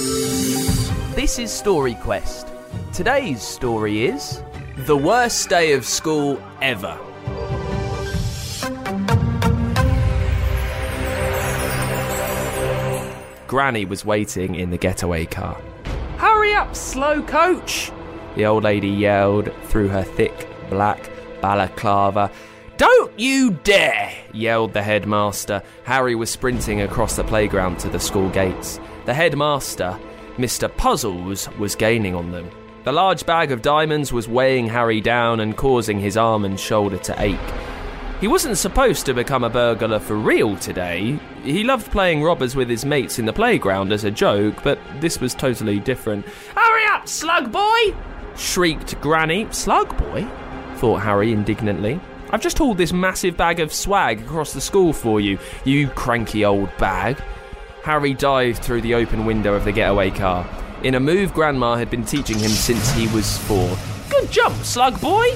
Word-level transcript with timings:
This 0.00 1.38
is 1.38 1.52
Story 1.52 1.94
Quest. 1.96 2.48
Today's 2.94 3.42
story 3.42 4.06
is 4.06 4.42
The 4.78 4.96
Worst 4.96 5.50
Day 5.50 5.74
of 5.74 5.84
School 5.84 6.42
Ever. 6.62 6.98
Granny 13.46 13.84
was 13.84 14.06
waiting 14.06 14.54
in 14.54 14.70
the 14.70 14.78
getaway 14.78 15.26
car. 15.26 15.60
Hurry 16.16 16.54
up, 16.54 16.74
slow 16.74 17.22
coach! 17.22 17.92
The 18.36 18.46
old 18.46 18.64
lady 18.64 18.88
yelled 18.88 19.52
through 19.64 19.88
her 19.88 20.02
thick 20.02 20.48
black 20.70 21.10
balaclava. 21.42 22.30
Don't 22.78 23.18
you 23.18 23.50
dare! 23.64 24.14
yelled 24.32 24.72
the 24.72 24.82
headmaster. 24.82 25.62
Harry 25.84 26.14
was 26.14 26.30
sprinting 26.30 26.80
across 26.80 27.16
the 27.16 27.24
playground 27.24 27.78
to 27.80 27.90
the 27.90 28.00
school 28.00 28.30
gates. 28.30 28.80
The 29.10 29.14
headmaster, 29.14 29.98
Mr. 30.36 30.72
Puzzles, 30.76 31.48
was 31.58 31.74
gaining 31.74 32.14
on 32.14 32.30
them. 32.30 32.48
The 32.84 32.92
large 32.92 33.26
bag 33.26 33.50
of 33.50 33.60
diamonds 33.60 34.12
was 34.12 34.28
weighing 34.28 34.68
Harry 34.68 35.00
down 35.00 35.40
and 35.40 35.56
causing 35.56 35.98
his 35.98 36.16
arm 36.16 36.44
and 36.44 36.60
shoulder 36.60 36.96
to 36.98 37.20
ache. 37.20 37.36
He 38.20 38.28
wasn't 38.28 38.56
supposed 38.56 39.06
to 39.06 39.12
become 39.12 39.42
a 39.42 39.50
burglar 39.50 39.98
for 39.98 40.14
real 40.14 40.56
today. 40.58 41.18
He 41.42 41.64
loved 41.64 41.90
playing 41.90 42.22
robbers 42.22 42.54
with 42.54 42.68
his 42.68 42.84
mates 42.84 43.18
in 43.18 43.26
the 43.26 43.32
playground 43.32 43.92
as 43.92 44.04
a 44.04 44.12
joke, 44.12 44.62
but 44.62 44.78
this 45.00 45.20
was 45.20 45.34
totally 45.34 45.80
different. 45.80 46.24
Hurry 46.54 46.86
up, 46.92 47.08
slug 47.08 47.50
boy! 47.50 47.96
shrieked 48.36 49.00
Granny. 49.00 49.48
Slug 49.50 49.88
boy? 49.98 50.24
thought 50.76 51.02
Harry 51.02 51.32
indignantly. 51.32 51.98
I've 52.30 52.42
just 52.42 52.58
hauled 52.58 52.78
this 52.78 52.92
massive 52.92 53.36
bag 53.36 53.58
of 53.58 53.72
swag 53.74 54.20
across 54.20 54.52
the 54.52 54.60
school 54.60 54.92
for 54.92 55.18
you, 55.18 55.40
you 55.64 55.88
cranky 55.88 56.44
old 56.44 56.70
bag. 56.78 57.20
Harry 57.82 58.12
dived 58.12 58.62
through 58.62 58.82
the 58.82 58.94
open 58.94 59.24
window 59.24 59.54
of 59.54 59.64
the 59.64 59.72
getaway 59.72 60.10
car. 60.10 60.46
In 60.82 60.94
a 60.94 61.00
move 61.00 61.32
Grandma 61.32 61.76
had 61.76 61.90
been 61.90 62.04
teaching 62.04 62.38
him 62.38 62.50
since 62.50 62.90
he 62.92 63.08
was 63.08 63.38
four. 63.38 63.76
Good 64.10 64.30
jump, 64.30 64.54
slug 64.56 65.00
boy, 65.00 65.34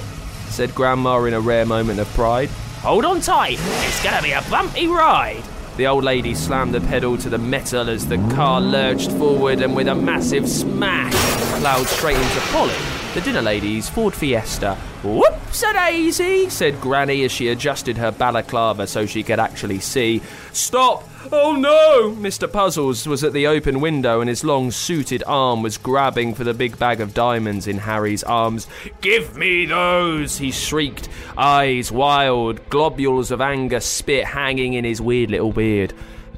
said 0.49 0.75
Grandma 0.75 1.23
in 1.23 1.33
a 1.33 1.41
rare 1.41 1.65
moment 1.65 1.99
of 1.99 2.07
pride. 2.09 2.49
Hold 2.81 3.03
on 3.03 3.19
tight, 3.19 3.57
it's 3.59 4.03
gonna 4.03 4.21
be 4.21 4.31
a 4.31 4.43
bumpy 4.43 4.85
ride. 4.87 5.43
The 5.77 5.87
old 5.87 6.03
lady 6.03 6.35
slammed 6.35 6.73
the 6.73 6.81
pedal 6.81 7.17
to 7.17 7.29
the 7.29 7.39
metal 7.39 7.89
as 7.89 8.07
the 8.07 8.17
car 8.35 8.61
lurched 8.61 9.11
forward 9.13 9.61
and 9.61 9.75
with 9.75 9.87
a 9.87 9.95
massive 9.95 10.47
smash 10.47 11.13
plowed 11.59 11.87
straight 11.87 12.15
into 12.15 12.39
Polly, 12.51 12.73
the 13.15 13.21
dinner 13.21 13.41
lady's 13.41 13.87
Ford 13.87 14.13
Fiesta. 14.13 14.75
Whoops 15.01 15.63
a 15.63 15.71
daisy, 15.71 16.49
said 16.49 16.81
Granny 16.81 17.23
as 17.23 17.31
she 17.31 17.47
adjusted 17.47 17.95
her 17.95 18.11
balaclava 18.11 18.87
so 18.87 19.05
she 19.05 19.23
could 19.23 19.39
actually 19.39 19.79
see. 19.79 20.21
Stop! 20.51 21.07
Oh 21.31 21.53
no! 21.53 22.13
Mr. 22.13 22.51
Puzzles 22.51 23.07
was 23.07 23.23
at 23.23 23.31
the 23.31 23.47
open 23.47 23.79
window 23.79 24.19
and 24.19 24.27
his 24.27 24.43
long 24.43 24.69
suited 24.69 25.23
arm 25.25 25.63
was 25.63 25.77
grabbing 25.77 26.35
for 26.35 26.43
the 26.43 26.53
big 26.53 26.77
bag 26.77 26.99
of 26.99 27.13
diamonds 27.13 27.67
in 27.67 27.77
Harry's 27.77 28.23
arms. 28.23 28.67
Give 28.99 29.37
me 29.37 29.65
those! 29.65 30.37
he 30.37 30.51
shrieked, 30.51 31.07
eyes 31.37 31.93
wild, 31.93 32.69
globules 32.69 33.31
of 33.31 33.39
anger 33.39 33.79
spit 33.79 34.25
hanging 34.25 34.73
in 34.73 34.83
his 34.83 34.99
weird 34.99 35.31
little 35.31 35.53
beard. 35.53 35.93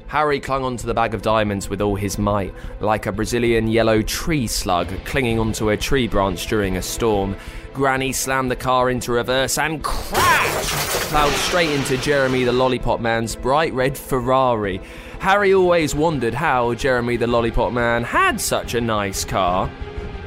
Harry 0.08 0.40
clung 0.40 0.64
onto 0.64 0.86
the 0.86 0.94
bag 0.94 1.12
of 1.12 1.20
diamonds 1.20 1.68
with 1.68 1.82
all 1.82 1.94
his 1.94 2.16
might, 2.16 2.54
like 2.80 3.04
a 3.04 3.12
Brazilian 3.12 3.68
yellow 3.68 4.00
tree 4.00 4.46
slug 4.46 4.88
clinging 5.04 5.38
onto 5.38 5.68
a 5.68 5.76
tree 5.76 6.08
branch 6.08 6.46
during 6.46 6.78
a 6.78 6.82
storm. 6.82 7.36
Granny 7.74 8.12
slammed 8.12 8.50
the 8.50 8.56
car 8.56 8.88
into 8.88 9.12
reverse 9.12 9.58
and 9.58 9.84
crash! 9.84 10.70
Plowed 11.10 11.32
straight 11.34 11.70
into 11.70 11.98
Jeremy 11.98 12.44
the 12.44 12.52
Lollipop 12.52 13.00
Man's 13.00 13.36
bright 13.36 13.74
red 13.74 13.98
Ferrari. 13.98 14.80
Harry 15.18 15.52
always 15.52 15.94
wondered 15.94 16.34
how 16.34 16.72
Jeremy 16.72 17.16
the 17.16 17.26
Lollipop 17.26 17.74
Man 17.74 18.02
had 18.02 18.40
such 18.40 18.74
a 18.74 18.80
nice 18.80 19.26
car. 19.26 19.70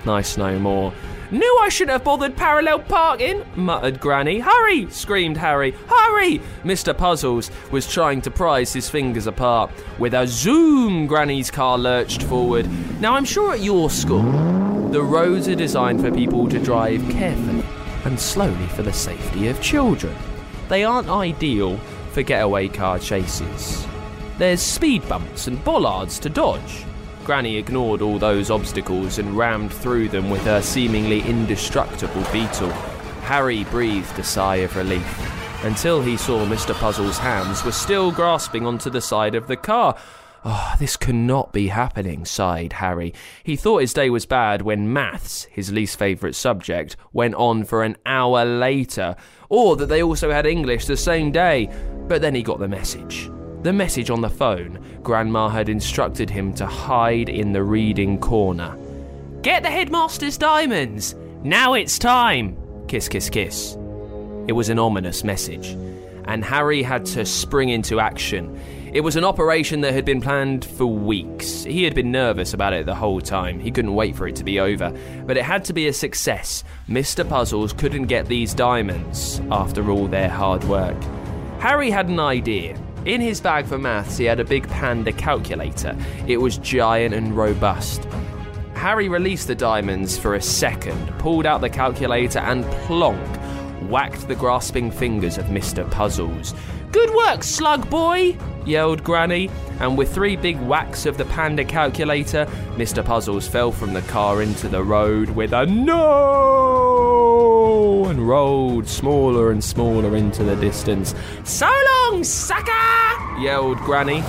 Nice 0.06 0.38
no 0.38 0.60
more. 0.60 0.94
Knew 1.32 1.60
I 1.62 1.70
shouldn't 1.70 1.94
have 1.94 2.04
bothered 2.04 2.36
parallel 2.36 2.80
parking, 2.80 3.46
muttered 3.56 4.02
Granny. 4.02 4.40
Hurry! 4.40 4.90
screamed 4.90 5.38
Harry. 5.38 5.72
Hurry! 5.88 6.42
Mr. 6.66 6.96
Puzzles 6.96 7.50
was 7.72 7.88
trying 7.88 8.22
to 8.24 8.32
prise 8.32 8.74
his 8.74 8.90
fingers 8.90 9.28
apart. 9.28 9.72
With 9.98 10.14
a 10.14 10.28
zoom, 10.28 11.08
Granny's 11.08 11.50
car 11.50 11.78
lurched 11.78 12.24
forward. 12.24 12.68
Now, 13.00 13.16
I'm 13.16 13.24
sure 13.24 13.54
at 13.54 13.62
your 13.62 13.90
school, 13.90 14.90
the 14.90 15.02
roads 15.02 15.48
are 15.48 15.56
designed 15.56 16.02
for 16.02 16.12
people 16.12 16.50
to 16.50 16.60
drive 16.60 17.02
carefully 17.10 17.64
and 18.04 18.20
slowly 18.20 18.68
for 18.68 18.84
the 18.84 18.92
safety 18.92 19.48
of 19.48 19.62
children. 19.62 20.14
They 20.68 20.84
aren't 20.84 21.08
ideal 21.08 21.78
for 22.12 22.24
getaway 22.24 22.68
car 22.68 23.00
chases. 23.00 23.88
There's 24.38 24.62
speed 24.62 25.08
bumps 25.08 25.48
and 25.48 25.64
bollards 25.64 26.20
to 26.20 26.30
dodge. 26.30 26.86
Granny 27.32 27.56
ignored 27.56 28.02
all 28.02 28.20
those 28.20 28.52
obstacles 28.52 29.18
and 29.18 29.38
rammed 29.38 29.72
through 29.72 30.10
them 30.10 30.30
with 30.30 30.42
her 30.42 30.62
seemingly 30.62 31.22
indestructible 31.22 32.26
beetle. 32.34 32.70
Harry 33.24 33.64
breathed 33.64 34.20
a 34.20 34.24
sigh 34.24 34.58
of 34.58 34.76
relief 34.76 35.64
until 35.64 36.02
he 36.02 36.18
saw 36.18 36.46
Mr. 36.46 36.74
Puzzle's 36.74 37.18
hands 37.18 37.64
were 37.64 37.72
still 37.72 38.12
grasping 38.12 38.68
onto 38.68 38.90
the 38.90 39.00
side 39.00 39.34
of 39.34 39.48
the 39.48 39.56
car. 39.56 39.98
Oh, 40.44 40.74
this 40.78 40.98
cannot 40.98 41.54
be 41.54 41.70
happening, 41.70 42.26
sighed 42.26 42.74
Harry. 42.74 43.14
He 43.46 43.56
thought 43.56 43.80
his 43.80 43.94
day 43.94 44.10
was 44.10 44.26
bad 44.26 44.62
when 44.62 44.92
maths, 44.92 45.46
his 45.46 45.72
least 45.72 45.98
favourite 45.98 46.36
subject, 46.36 46.98
went 47.14 47.36
on 47.36 47.64
for 47.64 47.86
an 47.86 47.96
hour 48.06 48.44
later, 48.44 49.16
or 49.48 49.78
that 49.78 49.86
they 49.86 50.04
also 50.04 50.32
had 50.32 50.46
English 50.46 50.86
the 50.86 50.98
same 50.98 51.32
day. 51.32 51.70
But 52.10 52.22
then 52.22 52.36
he 52.36 52.44
got 52.44 52.60
the 52.60 52.68
message. 52.68 53.32
The 53.64 53.74
message 53.74 54.10
on 54.10 54.22
the 54.22 54.30
phone, 54.30 54.80
Grandma 55.04 55.48
had 55.48 55.70
instructed 55.70 56.32
him 56.32 56.52
to 56.56 56.66
hide 56.66 57.30
in 57.30 57.54
the 57.54 57.64
reading 57.64 58.20
corner. 58.20 58.76
Get 59.44 59.62
the 59.62 59.70
headmaster's 59.70 60.36
diamonds! 60.36 61.16
Now 61.44 61.76
it's 61.76 62.00
time! 62.00 62.58
Kiss, 62.88 63.08
kiss, 63.08 63.30
kiss. 63.30 63.78
It 64.48 64.54
was 64.54 64.70
an 64.70 64.80
ominous 64.80 65.24
message, 65.24 65.78
and 66.26 66.44
Harry 66.44 66.82
had 66.82 67.06
to 67.08 67.24
spring 67.24 67.70
into 67.70 68.00
action. 68.00 68.60
It 68.94 69.02
was 69.02 69.16
an 69.16 69.24
operation 69.24 69.82
that 69.82 69.94
had 69.94 70.06
been 70.06 70.22
planned 70.22 70.66
for 70.66 70.88
weeks. 70.88 71.64
He 71.64 71.84
had 71.84 71.94
been 71.94 72.12
nervous 72.12 72.56
about 72.56 72.74
it 72.74 72.88
the 72.88 72.96
whole 72.96 73.22
time. 73.22 73.60
He 73.60 73.70
couldn't 73.70 73.94
wait 73.94 74.16
for 74.16 74.28
it 74.28 74.36
to 74.38 74.44
be 74.44 74.60
over. 74.60 74.92
But 75.26 75.38
it 75.38 75.44
had 75.44 75.64
to 75.66 75.74
be 75.74 75.88
a 75.88 75.94
success. 75.94 76.64
Mr. 76.90 77.28
Puzzles 77.28 77.74
couldn't 77.74 78.08
get 78.08 78.26
these 78.26 78.56
diamonds 78.56 79.40
after 79.52 79.92
all 79.92 80.08
their 80.08 80.30
hard 80.30 80.64
work. 80.64 81.02
Harry 81.60 81.92
had 81.92 82.10
an 82.10 82.20
idea. 82.20 82.76
In 83.06 83.20
his 83.20 83.42
bag 83.42 83.66
for 83.66 83.80
maths, 83.80 84.18
he 84.18 84.26
had 84.26 84.40
a 84.40 84.46
big 84.46 84.68
panda 84.70 85.12
calculator. 85.12 85.98
It 86.28 86.38
was 86.38 86.60
giant 86.60 87.16
and 87.16 87.36
robust. 87.36 88.08
Harry 88.76 89.10
released 89.10 89.48
the 89.48 89.56
diamonds 89.56 90.20
for 90.20 90.36
a 90.36 90.42
second, 90.42 91.08
pulled 91.18 91.48
out 91.48 91.62
the 91.62 91.70
calculator, 91.70 92.38
and 92.40 92.64
plonk, 92.86 93.20
whacked 93.90 94.28
the 94.28 94.36
grasping 94.36 94.92
fingers 94.92 95.40
of 95.40 95.46
Mr. 95.46 95.90
Puzzles. 95.90 96.54
Good 96.92 97.10
work, 97.16 97.44
slug 97.44 97.90
boy! 97.90 98.38
yelled 98.66 99.04
Granny, 99.04 99.50
and 99.80 99.98
with 99.98 100.14
three 100.14 100.36
big 100.36 100.60
whacks 100.60 101.08
of 101.08 101.18
the 101.18 101.26
panda 101.26 101.66
calculator, 101.66 102.46
Mr. 102.76 103.04
Puzzles 103.04 103.48
fell 103.48 103.72
from 103.72 103.94
the 103.94 104.04
car 104.04 104.44
into 104.44 104.68
the 104.68 104.84
road 104.84 105.32
with 105.32 105.54
a 105.54 105.66
no 105.66 106.92
and 108.06 108.28
rolled 108.28 108.88
smaller 108.88 109.52
and 109.52 109.64
smaller 109.64 110.16
into 110.16 110.44
the 110.44 110.56
distance. 110.58 111.16
So 111.44 111.66
long, 111.66 112.01
sucker! 112.24 113.40
yelled 113.40 113.80
Granny. 113.80 114.20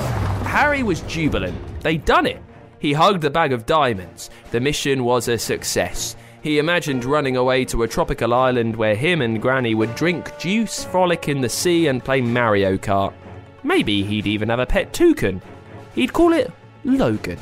Harry 0.47 0.83
was 0.83 1.01
jubilant. 1.03 1.59
They'd 1.83 2.05
done 2.05 2.27
it. 2.27 2.43
He 2.79 2.93
hugged 2.93 3.23
the 3.23 3.31
bag 3.31 3.53
of 3.53 3.67
diamonds. 3.67 4.31
The 4.51 4.61
mission 4.61 5.05
was 5.05 5.29
a 5.29 5.39
success. 5.39 6.17
He 6.43 6.59
imagined 6.59 7.05
running 7.05 7.37
away 7.37 7.65
to 7.67 7.85
a 7.85 7.89
tropical 7.89 8.35
island 8.35 8.75
where 8.75 8.97
him 8.97 9.21
and 9.23 9.41
Granny 9.41 9.75
would 9.75 9.95
drink 9.95 10.37
juice, 10.39 10.85
frolic 10.85 11.29
in 11.29 11.41
the 11.41 11.49
sea, 11.49 11.87
and 11.87 12.05
play 12.05 12.21
Mario 12.21 12.77
Kart. 12.77 13.15
Maybe 13.63 14.03
he'd 14.03 14.27
even 14.27 14.49
have 14.49 14.59
a 14.59 14.67
pet 14.67 14.93
toucan. 14.93 15.41
He'd 15.95 16.13
call 16.13 16.33
it 16.33 16.51
Logan. 16.85 17.39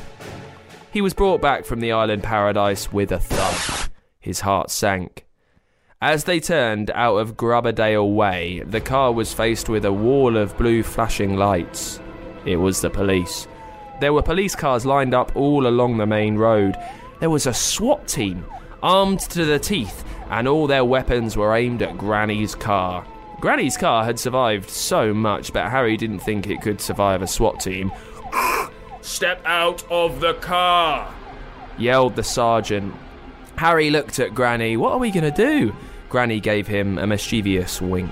He 0.91 1.01
was 1.01 1.13
brought 1.13 1.41
back 1.41 1.65
from 1.65 1.79
the 1.79 1.93
island 1.93 2.21
paradise 2.21 2.91
with 2.91 3.11
a 3.11 3.19
thud. 3.19 3.89
His 4.19 4.41
heart 4.41 4.69
sank. 4.69 5.25
As 6.03 6.23
they 6.23 6.39
turned 6.39 6.89
out 6.95 7.17
of 7.17 7.37
Grubberdale 7.37 8.15
Way, 8.15 8.63
the 8.65 8.81
car 8.81 9.11
was 9.11 9.35
faced 9.35 9.69
with 9.69 9.85
a 9.85 9.93
wall 9.93 10.35
of 10.35 10.57
blue 10.57 10.81
flashing 10.81 11.35
lights. 11.35 11.99
It 12.43 12.55
was 12.55 12.81
the 12.81 12.89
police. 12.89 13.47
There 13.99 14.11
were 14.11 14.23
police 14.23 14.55
cars 14.55 14.83
lined 14.83 15.13
up 15.13 15.35
all 15.35 15.67
along 15.67 15.97
the 15.97 16.07
main 16.07 16.37
road. 16.37 16.75
There 17.19 17.29
was 17.29 17.45
a 17.45 17.53
SWAT 17.53 18.07
team, 18.07 18.43
armed 18.81 19.19
to 19.19 19.45
the 19.45 19.59
teeth, 19.59 20.03
and 20.31 20.47
all 20.47 20.65
their 20.65 20.83
weapons 20.83 21.37
were 21.37 21.55
aimed 21.55 21.83
at 21.83 21.99
Granny's 21.99 22.55
car. 22.55 23.05
Granny's 23.39 23.77
car 23.77 24.03
had 24.03 24.17
survived 24.17 24.71
so 24.71 25.13
much, 25.13 25.53
but 25.53 25.69
Harry 25.69 25.97
didn't 25.97 26.21
think 26.21 26.47
it 26.47 26.63
could 26.63 26.81
survive 26.81 27.21
a 27.21 27.27
SWAT 27.27 27.59
team. 27.59 27.91
Step 29.01 29.39
out 29.45 29.83
of 29.91 30.19
the 30.19 30.33
car! 30.33 31.13
yelled 31.77 32.15
the 32.15 32.23
sergeant. 32.23 32.95
Harry 33.57 33.91
looked 33.91 34.17
at 34.17 34.33
Granny. 34.33 34.77
What 34.77 34.93
are 34.93 34.97
we 34.97 35.11
going 35.11 35.31
to 35.31 35.45
do? 35.45 35.75
Granny 36.11 36.41
gave 36.41 36.67
him 36.67 36.97
a 36.97 37.07
mischievous 37.07 37.81
wink. 37.81 38.11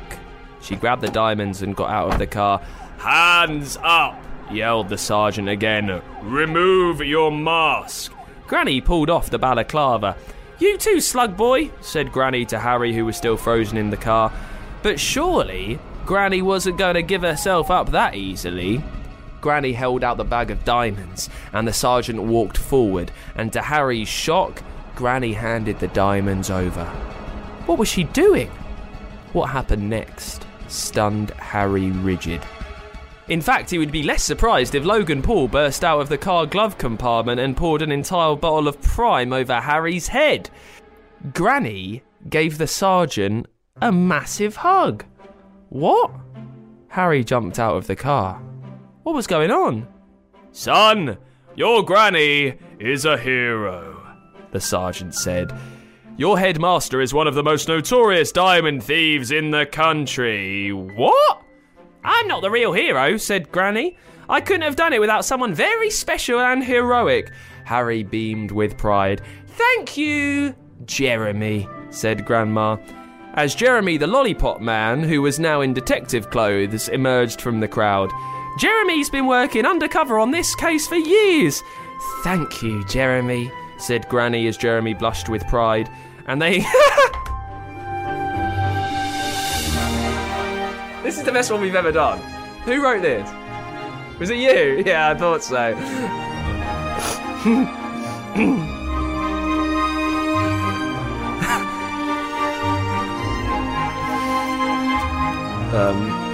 She 0.61 0.77
grabbed 0.77 1.01
the 1.01 1.09
diamonds 1.09 1.61
and 1.61 1.75
got 1.75 1.89
out 1.89 2.13
of 2.13 2.17
the 2.17 2.27
car. 2.27 2.61
Hands 2.97 3.77
up! 3.83 4.15
yelled 4.49 4.87
the 4.87 4.97
sergeant 4.97 5.49
again. 5.49 6.01
Remove 6.23 7.01
your 7.01 7.29
mask. 7.29 8.13
Granny 8.47 8.79
pulled 8.79 9.09
off 9.09 9.29
the 9.29 9.37
balaclava. 9.37 10.15
You 10.59 10.77
too, 10.77 11.01
slug 11.01 11.35
boy, 11.35 11.71
said 11.81 12.13
Granny 12.13 12.45
to 12.45 12.59
Harry, 12.59 12.93
who 12.93 13.05
was 13.05 13.17
still 13.17 13.35
frozen 13.35 13.77
in 13.77 13.89
the 13.89 13.97
car. 13.97 14.31
But 14.81 14.97
surely, 14.97 15.77
Granny 16.05 16.41
wasn't 16.41 16.77
going 16.77 16.95
to 16.95 17.03
give 17.03 17.21
herself 17.21 17.69
up 17.69 17.91
that 17.91 18.15
easily. 18.15 18.81
Granny 19.41 19.73
held 19.73 20.05
out 20.05 20.15
the 20.15 20.23
bag 20.23 20.51
of 20.51 20.63
diamonds, 20.63 21.29
and 21.51 21.67
the 21.67 21.73
sergeant 21.73 22.23
walked 22.23 22.57
forward, 22.57 23.11
and 23.35 23.51
to 23.51 23.61
Harry's 23.61 24.07
shock, 24.07 24.63
Granny 24.95 25.33
handed 25.33 25.79
the 25.79 25.87
diamonds 25.89 26.49
over. 26.49 27.08
What 27.69 27.77
was 27.77 27.87
she 27.87 28.05
doing? 28.05 28.49
What 29.31 29.51
happened 29.51 29.87
next 29.87 30.47
stunned 30.69 31.29
Harry 31.37 31.91
rigid. 31.91 32.41
In 33.27 33.41
fact, 33.41 33.69
he 33.69 33.77
would 33.77 33.91
be 33.91 34.01
less 34.01 34.23
surprised 34.23 34.73
if 34.73 34.85
Logan 34.85 35.21
Paul 35.21 35.47
burst 35.47 35.83
out 35.83 36.01
of 36.01 36.09
the 36.09 36.17
car 36.17 36.47
glove 36.47 36.79
compartment 36.79 37.39
and 37.39 37.55
poured 37.55 37.83
an 37.83 37.91
entire 37.91 38.35
bottle 38.35 38.67
of 38.67 38.81
prime 38.81 39.31
over 39.31 39.61
Harry's 39.61 40.07
head. 40.07 40.49
Granny 41.35 42.01
gave 42.27 42.57
the 42.57 42.65
sergeant 42.65 43.45
a 43.79 43.91
massive 43.91 44.55
hug. 44.55 45.05
What? 45.69 46.09
Harry 46.87 47.23
jumped 47.23 47.59
out 47.59 47.77
of 47.77 47.85
the 47.85 47.95
car. 47.95 48.41
What 49.03 49.13
was 49.13 49.27
going 49.27 49.51
on? 49.51 49.87
Son, 50.51 51.19
your 51.55 51.85
granny 51.85 52.57
is 52.79 53.05
a 53.05 53.15
hero, 53.15 54.01
the 54.49 54.59
sergeant 54.59 55.13
said. 55.13 55.53
Your 56.19 56.37
headmaster 56.37 56.99
is 56.99 57.13
one 57.13 57.27
of 57.27 57.33
the 57.33 57.43
most 57.43 57.69
notorious 57.69 58.33
diamond 58.33 58.83
thieves 58.83 59.31
in 59.31 59.51
the 59.51 59.65
country. 59.65 60.73
What? 60.73 61.43
I'm 62.03 62.27
not 62.27 62.41
the 62.41 62.51
real 62.51 62.73
hero, 62.73 63.15
said 63.15 63.53
Granny. 63.53 63.95
I 64.27 64.41
couldn't 64.41 64.63
have 64.63 64.75
done 64.75 64.91
it 64.91 64.99
without 64.99 65.23
someone 65.23 65.53
very 65.53 65.89
special 65.89 66.41
and 66.41 66.61
heroic. 66.61 67.31
Harry 67.63 68.03
beamed 68.03 68.51
with 68.51 68.77
pride. 68.77 69.21
Thank 69.47 69.95
you, 69.95 70.53
Jeremy, 70.83 71.69
said 71.89 72.25
Grandma. 72.25 72.75
As 73.35 73.55
Jeremy 73.55 73.95
the 73.95 74.05
lollipop 74.05 74.59
man, 74.59 75.01
who 75.01 75.21
was 75.21 75.39
now 75.39 75.61
in 75.61 75.73
detective 75.73 76.29
clothes, 76.31 76.89
emerged 76.89 77.39
from 77.39 77.61
the 77.61 77.67
crowd. 77.69 78.11
Jeremy's 78.57 79.09
been 79.09 79.25
working 79.25 79.65
undercover 79.65 80.19
on 80.19 80.31
this 80.31 80.53
case 80.53 80.85
for 80.85 80.97
years. 80.97 81.63
Thank 82.25 82.61
you, 82.61 82.85
Jeremy, 82.87 83.49
said 83.77 84.09
Granny 84.09 84.47
as 84.47 84.57
Jeremy 84.57 84.93
blushed 84.93 85.29
with 85.29 85.47
pride. 85.47 85.89
And 86.29 86.39
they. 86.39 86.59
this 91.01 91.17
is 91.17 91.23
the 91.23 91.31
best 91.31 91.51
one 91.51 91.59
we've 91.59 91.73
ever 91.73 91.91
done. 91.91 92.19
Who 92.65 92.83
wrote 92.83 93.01
this? 93.01 93.27
Was 94.19 94.29
it 94.29 94.37
you? 94.37 94.83
Yeah, 94.85 95.09
I 95.09 95.15
thought 95.15 95.41
so. 95.41 95.73
um. 105.73 106.29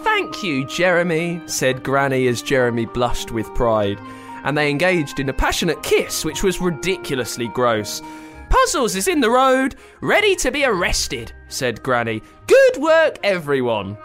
Thank 0.02 0.42
you, 0.42 0.64
Jeremy, 0.64 1.40
said 1.46 1.84
Granny 1.84 2.26
as 2.26 2.42
Jeremy 2.42 2.86
blushed 2.86 3.30
with 3.30 3.46
pride. 3.54 4.00
And 4.44 4.56
they 4.56 4.70
engaged 4.70 5.20
in 5.20 5.28
a 5.28 5.32
passionate 5.34 5.82
kiss, 5.82 6.24
which 6.24 6.42
was 6.42 6.60
ridiculously 6.60 7.48
gross. 7.48 8.02
Puzzles 8.48 8.96
is 8.96 9.06
in 9.08 9.20
the 9.20 9.30
road, 9.30 9.76
ready 10.00 10.34
to 10.36 10.50
be 10.50 10.64
arrested, 10.64 11.32
said 11.48 11.82
Granny. 11.82 12.20
Good 12.46 12.82
work, 12.82 13.18
everyone. 13.22 13.96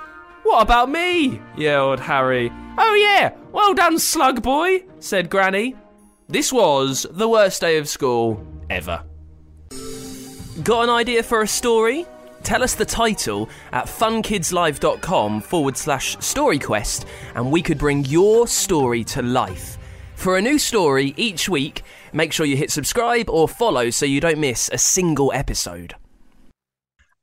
What 0.43 0.61
about 0.61 0.89
me? 0.89 1.41
yelled 1.57 1.99
Harry. 1.99 2.51
Oh, 2.77 2.93
yeah, 2.93 3.33
well 3.51 3.73
done, 3.73 3.97
slug 3.97 4.43
boy, 4.43 4.83
said 4.99 5.29
Granny. 5.29 5.75
This 6.27 6.53
was 6.53 7.07
the 7.09 7.27
worst 7.27 7.61
day 7.61 7.77
of 7.77 7.89
school 7.89 8.45
ever. 8.69 9.03
Got 10.63 10.83
an 10.83 10.89
idea 10.89 11.23
for 11.23 11.41
a 11.41 11.47
story? 11.47 12.05
Tell 12.43 12.61
us 12.61 12.75
the 12.75 12.85
title 12.85 13.49
at 13.71 13.85
funkidslive.com 13.87 15.41
forward 15.41 15.75
slash 15.75 16.17
storyquest 16.17 17.05
and 17.33 17.51
we 17.51 17.63
could 17.63 17.79
bring 17.79 18.05
your 18.05 18.47
story 18.47 19.03
to 19.05 19.23
life. 19.23 19.79
For 20.15 20.37
a 20.37 20.41
new 20.41 20.57
story 20.57 21.13
each 21.17 21.47
week, 21.47 21.83
make 22.11 22.33
sure 22.33 22.45
you 22.45 22.57
hit 22.57 22.71
subscribe 22.71 23.29
or 23.29 23.47
follow 23.47 23.91
so 23.91 24.05
you 24.05 24.19
don't 24.19 24.39
miss 24.39 24.69
a 24.73 24.77
single 24.77 25.31
episode. 25.31 25.93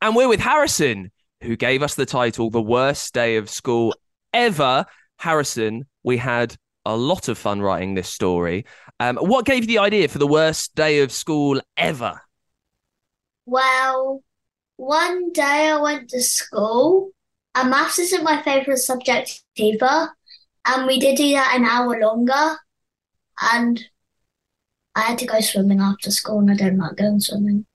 And 0.01 0.15
we're 0.15 0.29
with 0.29 0.41
Harrison, 0.41 1.11
who 1.43 1.57
gave 1.57 1.83
us 1.83 1.97
the 1.97 2.07
title 2.07 2.49
The 2.51 2.63
Worst 2.63 3.13
Day 3.13 3.37
of 3.37 3.51
School 3.51 3.95
Ever. 4.33 4.87
Harrison, 5.19 5.87
we 6.05 6.17
had 6.17 6.57
a 6.85 6.97
lot 6.97 7.29
of 7.29 7.39
fun 7.39 7.61
writing 7.61 7.95
this 7.95 8.09
story. 8.09 8.67
Um, 9.01 9.17
what 9.17 9.47
gave 9.47 9.65
you 9.65 9.69
the 9.69 9.79
idea 9.79 10.09
for 10.09 10.19
the 10.19 10.27
worst 10.27 10.75
day 10.75 11.01
of 11.01 11.13
school 11.13 11.61
ever? 11.77 12.21
Well, 13.47 14.23
one 14.77 15.33
day 15.33 15.71
I 15.71 15.81
went 15.81 16.11
to 16.11 16.23
school, 16.23 17.11
and 17.55 17.71
maths 17.71 17.99
isn't 17.99 18.25
my 18.25 18.43
favourite 18.43 18.79
subject 18.79 19.43
either, 19.57 20.11
and 20.65 20.87
we 20.87 21.01
did 21.01 21.17
do 21.17 21.33
that 21.33 21.57
an 21.57 21.65
hour 21.65 22.01
longer, 22.01 22.59
and 23.41 23.85
I 24.95 25.03
had 25.03 25.19
to 25.19 25.27
go 25.27 25.41
swimming 25.41 25.81
after 25.81 26.11
school, 26.11 26.41
and 26.41 26.51
I 26.51 26.55
don't 26.55 26.79
like 26.79 26.97
going 26.97 27.21
swimming. 27.21 27.67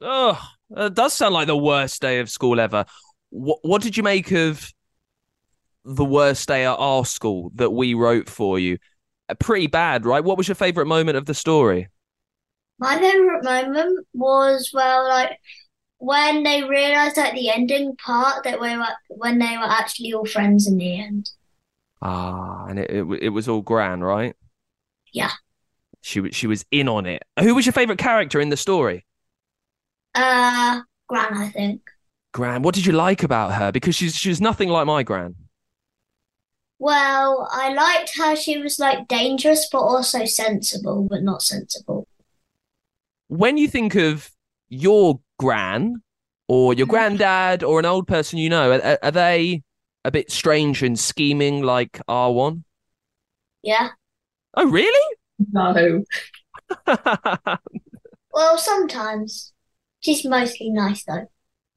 Oh, 0.00 0.40
it 0.76 0.94
does 0.94 1.14
sound 1.14 1.34
like 1.34 1.46
the 1.46 1.56
worst 1.56 2.00
day 2.00 2.18
of 2.20 2.30
school 2.30 2.58
ever. 2.58 2.84
What, 3.30 3.58
what 3.62 3.82
did 3.82 3.96
you 3.96 4.02
make 4.02 4.32
of 4.32 4.72
the 5.84 6.04
worst 6.04 6.48
day 6.48 6.64
at 6.64 6.74
our 6.74 7.04
school 7.04 7.50
that 7.56 7.70
we 7.70 7.94
wrote 7.94 8.28
for 8.28 8.58
you? 8.58 8.78
Uh, 9.28 9.34
Pretty 9.34 9.66
bad, 9.66 10.06
right? 10.06 10.24
What 10.24 10.38
was 10.38 10.48
your 10.48 10.54
favourite 10.54 10.86
moment 10.86 11.16
of 11.16 11.26
the 11.26 11.34
story? 11.34 11.88
My 12.78 12.98
favourite 12.98 13.44
moment 13.44 14.06
was 14.12 14.70
well, 14.74 15.08
like 15.08 15.38
when 15.98 16.42
they 16.42 16.64
realised 16.64 17.16
at 17.18 17.34
the 17.34 17.50
ending 17.50 17.94
part 17.96 18.42
that 18.44 18.60
we 18.60 18.76
were 18.76 18.86
when 19.08 19.38
they 19.38 19.56
were 19.56 19.64
actually 19.64 20.12
all 20.12 20.26
friends 20.26 20.66
in 20.66 20.78
the 20.78 21.00
end. 21.00 21.30
Ah, 22.00 22.66
and 22.66 22.78
it, 22.78 22.90
it 22.90 23.04
it 23.22 23.28
was 23.28 23.48
all 23.48 23.62
grand, 23.62 24.04
right? 24.04 24.34
Yeah. 25.12 25.30
She 26.00 26.20
was 26.20 26.34
she 26.34 26.46
was 26.46 26.64
in 26.70 26.88
on 26.88 27.06
it. 27.06 27.22
Who 27.40 27.54
was 27.54 27.64
your 27.66 27.72
favourite 27.72 27.98
character 27.98 28.40
in 28.40 28.48
the 28.48 28.56
story? 28.56 29.04
Uh, 30.14 30.80
Gran, 31.08 31.34
I 31.36 31.48
think. 31.48 31.80
Gran. 32.32 32.62
What 32.62 32.74
did 32.74 32.86
you 32.86 32.92
like 32.92 33.22
about 33.22 33.52
her? 33.52 33.70
Because 33.72 33.94
she's 33.94 34.14
she's 34.16 34.40
nothing 34.40 34.68
like 34.68 34.86
my 34.86 35.02
Gran. 35.02 35.36
Well, 36.78 37.48
I 37.52 37.72
liked 37.72 38.12
how 38.18 38.34
she 38.34 38.58
was 38.58 38.78
like 38.78 39.06
dangerous 39.06 39.68
but 39.70 39.78
also 39.80 40.24
sensible, 40.24 41.06
but 41.08 41.22
not 41.22 41.42
sensible. 41.42 42.08
When 43.28 43.56
you 43.56 43.68
think 43.68 43.94
of 43.94 44.30
your 44.68 45.20
Gran 45.38 46.02
or 46.48 46.74
your 46.74 46.86
Mhm. 46.86 46.90
granddad 46.90 47.62
or 47.62 47.78
an 47.78 47.86
old 47.86 48.08
person 48.08 48.38
you 48.38 48.48
know, 48.50 48.72
are, 48.72 48.98
are 49.02 49.10
they 49.12 49.62
a 50.04 50.10
bit 50.10 50.32
strange 50.32 50.82
and 50.82 50.98
scheming 50.98 51.62
like 51.62 52.00
R1? 52.08 52.64
Yeah. 53.62 53.90
Oh, 54.54 54.68
really? 54.68 55.16
No. 55.52 56.04
Well, 58.32 58.56
sometimes. 58.58 59.52
She's 60.00 60.24
mostly 60.24 60.70
nice 60.70 61.04
though. 61.04 61.26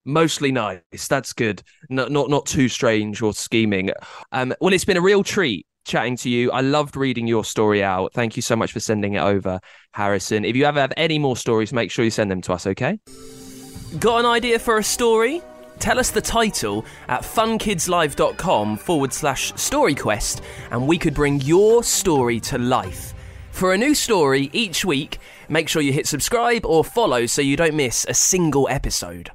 Mostly 0.06 0.52
nice. 0.52 1.08
That's 1.10 1.34
good. 1.34 1.62
Not 1.90 2.12
not 2.12 2.30
not 2.30 2.46
too 2.46 2.70
strange 2.70 3.22
or 3.22 3.34
scheming. 3.34 3.92
Um, 4.32 4.54
well, 4.62 4.74
it's 4.74 4.86
been 4.86 4.98
a 4.98 5.02
real 5.02 5.24
treat 5.24 5.66
chatting 5.86 6.16
to 6.18 6.30
you. 6.30 6.52
I 6.52 6.62
loved 6.62 6.96
reading 6.96 7.28
your 7.28 7.44
story 7.44 7.84
out. 7.84 8.14
Thank 8.14 8.36
you 8.36 8.42
so 8.42 8.56
much 8.56 8.72
for 8.72 8.80
sending 8.80 9.14
it 9.14 9.20
over, 9.20 9.60
Harrison. 9.94 10.46
If 10.46 10.56
you 10.56 10.66
ever 10.66 10.80
have 10.80 10.94
any 10.98 11.20
more 11.20 11.38
stories, 11.38 11.74
make 11.74 11.92
sure 11.92 12.06
you 12.06 12.12
send 12.12 12.32
them 12.32 12.42
to 12.42 12.54
us, 12.54 12.66
okay? 12.66 13.00
Got 14.00 14.22
an 14.22 14.26
idea 14.26 14.58
for 14.58 14.78
a 14.78 14.84
story? 14.84 15.42
Tell 15.80 16.00
us 16.00 16.12
the 16.12 16.22
title 16.22 16.86
at 17.08 17.22
funkidslive.com 17.22 18.78
forward 18.78 19.14
slash 19.14 19.54
storyquest 19.54 20.42
and 20.72 20.88
we 20.88 20.98
could 20.98 21.14
bring 21.14 21.42
your 21.42 21.84
story 21.84 22.40
to 22.42 22.58
life. 22.58 23.14
For 23.52 23.74
a 23.74 23.78
new 23.78 23.96
story 23.96 24.50
each 24.52 24.84
week, 24.84 25.20
make 25.48 25.70
sure 25.70 25.82
you 25.82 25.94
hit 25.94 26.08
subscribe 26.08 26.66
or 26.66 26.84
follow 26.84 27.26
so 27.26 27.42
you 27.42 27.56
don't 27.56 27.76
miss 27.76 28.06
a 28.10 28.14
single 28.14 28.68
episode. 28.70 29.32